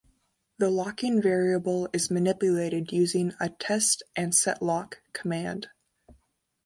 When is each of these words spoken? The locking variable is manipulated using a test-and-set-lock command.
The 0.57 0.71
locking 0.71 1.21
variable 1.21 1.87
is 1.93 2.09
manipulated 2.09 2.91
using 2.91 3.33
a 3.39 3.49
test-and-set-lock 3.51 4.99
command. 5.13 5.69